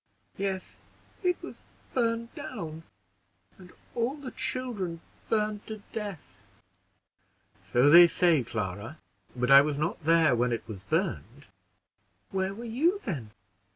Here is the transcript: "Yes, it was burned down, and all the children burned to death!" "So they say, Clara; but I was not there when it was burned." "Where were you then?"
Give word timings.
"Yes, 0.37 0.77
it 1.21 1.39
was 1.43 1.61
burned 1.93 2.33
down, 2.33 2.81
and 3.59 3.71
all 3.93 4.15
the 4.15 4.31
children 4.31 4.99
burned 5.29 5.67
to 5.67 5.83
death!" 5.91 6.43
"So 7.63 7.87
they 7.87 8.07
say, 8.07 8.43
Clara; 8.43 8.97
but 9.35 9.51
I 9.51 9.61
was 9.61 9.77
not 9.77 10.03
there 10.03 10.35
when 10.35 10.51
it 10.53 10.67
was 10.67 10.79
burned." 10.79 11.49
"Where 12.31 12.55
were 12.55 12.65
you 12.65 12.99
then?" 13.05 13.29